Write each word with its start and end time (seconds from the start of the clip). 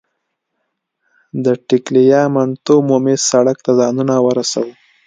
د 1.43 1.45
ټګلیامنتو 1.67 2.71
عمومي 2.81 3.15
سړک 3.29 3.57
ته 3.65 3.71
ځانونه 3.79 4.13
ورسوو. 4.25 4.71